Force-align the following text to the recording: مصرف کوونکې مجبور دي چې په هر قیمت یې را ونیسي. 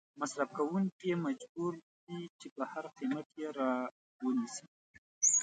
مصرف 0.19 0.49
کوونکې 0.57 1.11
مجبور 1.25 1.73
دي 2.05 2.19
چې 2.39 2.47
په 2.55 2.63
هر 2.71 2.85
قیمت 2.97 3.27
یې 3.39 3.49
را 3.59 3.71
ونیسي. 4.23 4.65